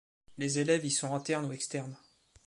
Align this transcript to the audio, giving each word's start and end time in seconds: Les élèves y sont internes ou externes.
Les 0.39 0.57
élèves 0.57 0.83
y 0.83 0.89
sont 0.89 1.13
internes 1.13 1.45
ou 1.45 1.51
externes. 1.53 1.95